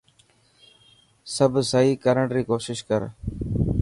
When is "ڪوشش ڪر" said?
2.49-3.01